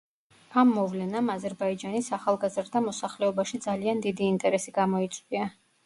[0.61, 5.51] ამ მოვლენამ აზერბაიჯანის ახალგაზრდა მოსახლეობაში ძალიან დიდი ინტერესი გამოიწვია.